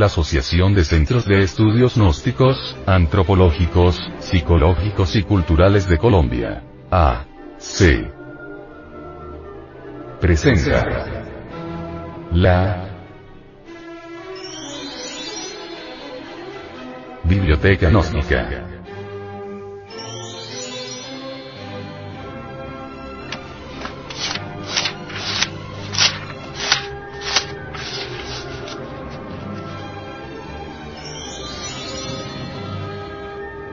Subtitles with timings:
[0.00, 6.62] la Asociación de Centros de Estudios Gnósticos, Antropológicos, Psicológicos y Culturales de Colombia.
[6.90, 7.26] A.
[7.58, 8.10] C.
[10.18, 10.86] Presenta.
[12.32, 12.88] La.
[17.24, 18.69] Biblioteca Gnóstica.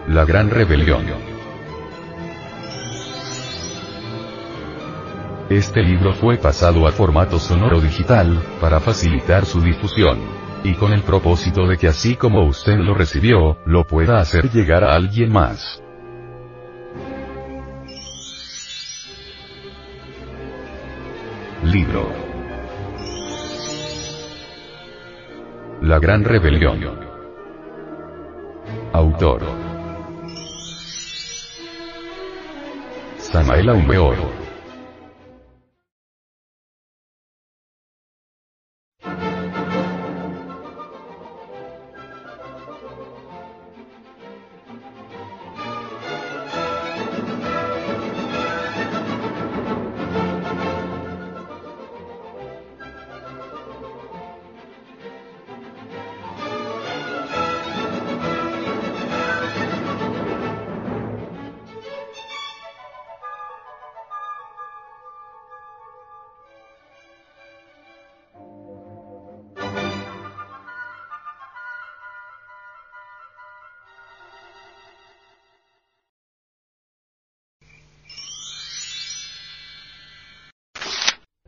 [0.08, 1.06] La Gran Rebelión.
[5.50, 10.18] Este libro fue pasado a formato sonoro digital, para facilitar su difusión.
[10.64, 14.86] Y con el propósito de que así como usted lo recibió, lo pueda hacer llegar
[14.86, 15.84] a alguien más.
[21.66, 22.14] Libro.
[25.82, 26.98] La Gran Rebelión.
[28.94, 29.67] Autor.
[33.38, 34.47] Samael Aumeor.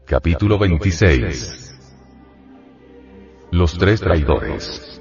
[0.10, 1.80] Capítulo 26.
[3.52, 5.00] Los tres traidores.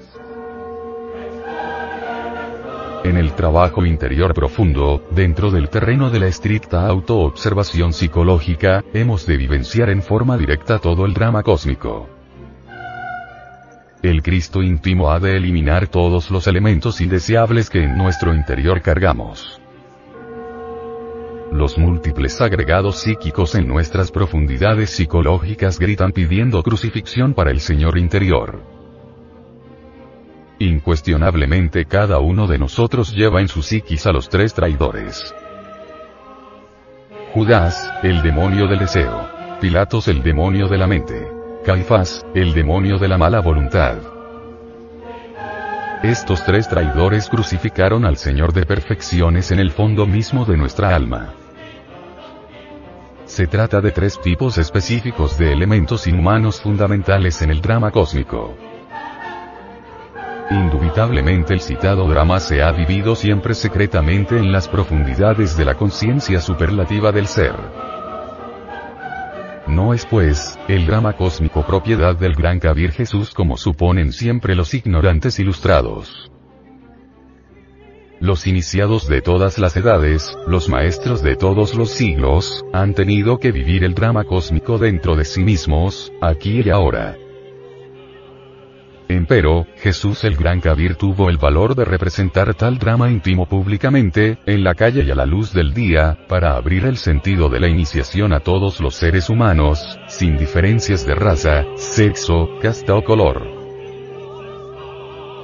[3.03, 9.37] En el trabajo interior profundo, dentro del terreno de la estricta autoobservación psicológica, hemos de
[9.37, 12.07] vivenciar en forma directa todo el drama cósmico.
[14.03, 19.59] El Cristo íntimo ha de eliminar todos los elementos indeseables que en nuestro interior cargamos.
[21.51, 28.61] Los múltiples agregados psíquicos en nuestras profundidades psicológicas gritan pidiendo crucifixión para el Señor interior.
[30.59, 35.33] Incuestionablemente cada uno de nosotros lleva en su psiquis a los tres traidores.
[37.33, 39.27] Judas, el demonio del deseo.
[39.59, 41.31] Pilatos, el demonio de la mente.
[41.65, 44.18] Caifás, el demonio de la mala voluntad.
[46.03, 51.33] Estos tres traidores crucificaron al Señor de perfecciones en el fondo mismo de nuestra alma.
[53.25, 58.55] Se trata de tres tipos específicos de elementos inhumanos fundamentales en el drama cósmico.
[60.49, 66.39] Indubitablemente el citado drama se ha vivido siempre secretamente en las profundidades de la conciencia
[66.39, 67.55] superlativa del ser.
[69.69, 74.73] No es pues, el drama cósmico propiedad del gran Kabir Jesús como suponen siempre los
[74.73, 76.31] ignorantes ilustrados.
[78.19, 83.51] Los iniciados de todas las edades, los maestros de todos los siglos, han tenido que
[83.51, 87.15] vivir el drama cósmico dentro de sí mismos, aquí y ahora.
[89.29, 94.63] Empero, Jesús el Gran Kabir tuvo el valor de representar tal drama íntimo públicamente, en
[94.63, 98.33] la calle y a la luz del día, para abrir el sentido de la iniciación
[98.33, 103.43] a todos los seres humanos, sin diferencias de raza, sexo, casta o color.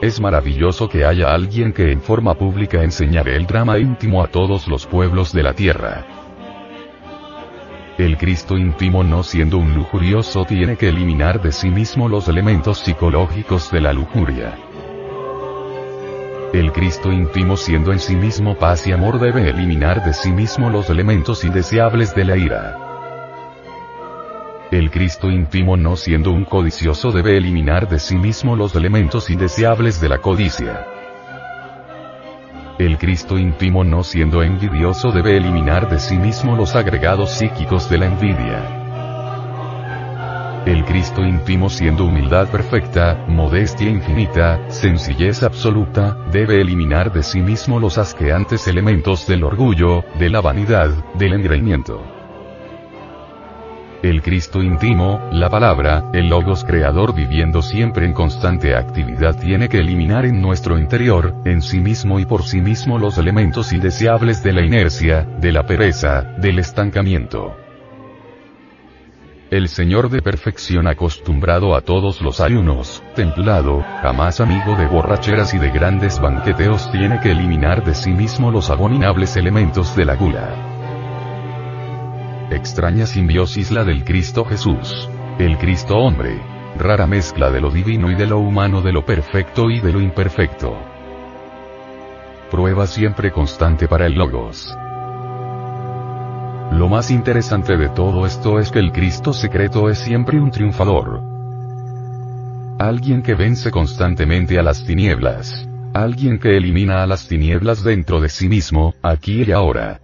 [0.02, 4.67] Es maravilloso que haya alguien que en forma pública enseñare el drama íntimo a todos
[4.67, 6.25] los pueblos de la tierra.
[7.97, 12.79] El Cristo íntimo no siendo un lujurioso tiene que eliminar de sí mismo los elementos
[12.79, 14.53] psicológicos de la lujuria.
[16.51, 20.69] El Cristo íntimo siendo en sí mismo paz y amor debe eliminar de sí mismo
[20.69, 22.78] los elementos indeseables de la ira.
[24.72, 30.02] El Cristo íntimo no siendo un codicioso debe eliminar de sí mismo los elementos indeseables
[30.02, 30.85] de la codicia.
[32.77, 37.97] El Cristo íntimo no siendo envidioso debe eliminar de sí mismo los agregados psíquicos de
[37.97, 38.81] la envidia.
[40.66, 47.79] El Cristo íntimo siendo humildad perfecta, modestia infinita, sencillez absoluta, debe eliminar de sí mismo
[47.79, 52.24] los asqueantes elementos del orgullo, de la vanidad, del engreimiento.
[54.03, 59.80] El Cristo íntimo, la palabra, el Logos creador viviendo siempre en constante actividad tiene que
[59.80, 64.53] eliminar en nuestro interior, en sí mismo y por sí mismo los elementos indeseables de
[64.53, 67.56] la inercia, de la pereza, del estancamiento.
[69.52, 75.59] el Señor de perfección acostumbrado a todos los ayunos, templado, jamás amigo de borracheras y
[75.59, 80.74] de grandes banqueteos tiene que eliminar de sí mismo los abominables elementos de la gula.
[82.55, 85.09] Extraña simbiosis la del Cristo Jesús.
[85.37, 86.40] El Cristo hombre.
[86.78, 89.99] Rara mezcla de lo divino y de lo humano, de lo perfecto y de lo
[89.99, 90.73] imperfecto.
[92.49, 94.73] Prueba siempre constante para el Logos.
[96.72, 101.22] Lo más interesante de todo esto es que el Cristo secreto es siempre un triunfador.
[102.79, 105.67] Alguien que vence constantemente a las tinieblas.
[105.93, 109.99] Alguien que elimina a las tinieblas dentro de sí mismo, aquí y ahora.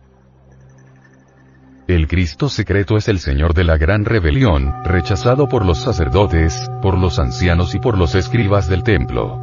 [1.91, 6.97] El Cristo secreto es el Señor de la gran rebelión, rechazado por los sacerdotes, por
[6.97, 9.41] los ancianos y por los escribas del templo.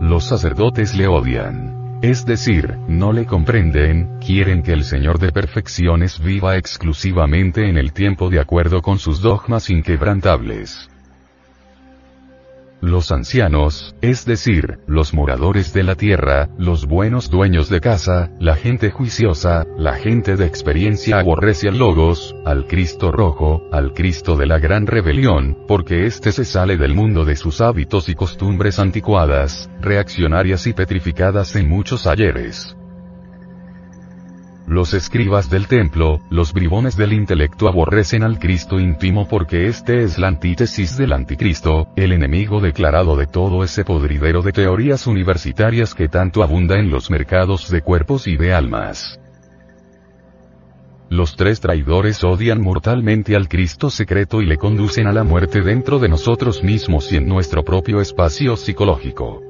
[0.00, 2.00] Los sacerdotes le odian.
[2.02, 7.92] Es decir, no le comprenden, quieren que el Señor de perfecciones viva exclusivamente en el
[7.92, 10.90] tiempo de acuerdo con sus dogmas inquebrantables.
[12.80, 18.54] Los ancianos, es decir, los moradores de la tierra, los buenos dueños de casa, la
[18.54, 24.46] gente juiciosa, la gente de experiencia aborrece al Logos, al Cristo rojo, al Cristo de
[24.46, 29.68] la gran rebelión, porque éste se sale del mundo de sus hábitos y costumbres anticuadas,
[29.80, 32.76] reaccionarias y petrificadas en muchos ayeres.
[34.78, 40.18] Los escribas del templo, los bribones del intelecto aborrecen al Cristo íntimo porque este es
[40.18, 46.06] la antítesis del anticristo, el enemigo declarado de todo ese podridero de teorías universitarias que
[46.06, 49.18] tanto abunda en los mercados de cuerpos y de almas.
[51.10, 55.98] Los tres traidores odian mortalmente al Cristo secreto y le conducen a la muerte dentro
[55.98, 59.42] de nosotros mismos y en nuestro propio espacio psicológico.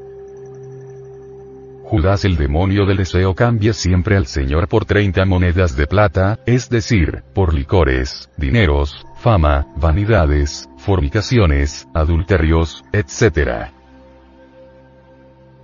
[1.89, 6.69] Judas el demonio del deseo cambia siempre al Señor por 30 monedas de plata, es
[6.69, 13.78] decir, por licores, dineros, fama, vanidades, fornicaciones, adulterios, etc.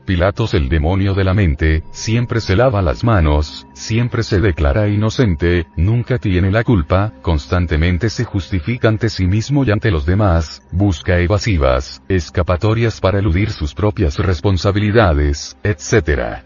[0.05, 5.67] Pilatos el demonio de la mente, siempre se lava las manos, siempre se declara inocente,
[5.77, 11.19] nunca tiene la culpa, constantemente se justifica ante sí mismo y ante los demás, busca
[11.21, 16.43] evasivas, escapatorias para eludir sus propias responsabilidades, etc.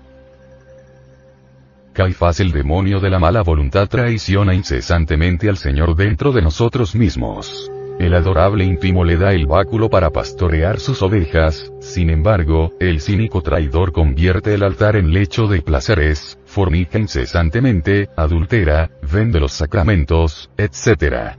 [1.93, 7.72] Caifás el demonio de la mala voluntad traiciona incesantemente al Señor dentro de nosotros mismos.
[7.99, 13.43] El adorable íntimo le da el báculo para pastorear sus ovejas, sin embargo, el cínico
[13.43, 21.37] traidor convierte el altar en lecho de placeres, fornica incesantemente, adultera, vende los sacramentos, etc.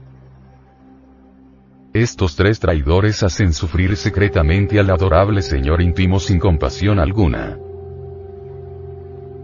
[1.94, 7.58] Estos tres traidores hacen sufrir secretamente al adorable Señor íntimo sin compasión alguna.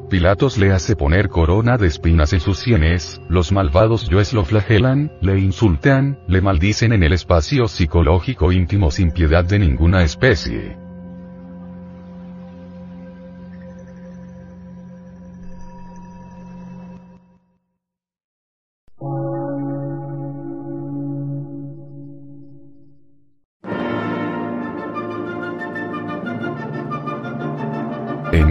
[0.09, 5.11] Pilatos le hace poner corona de espinas en sus sienes, los malvados yoes lo flagelan,
[5.21, 10.86] le insultan, le maldicen en el espacio psicológico íntimo sin piedad de ninguna especie.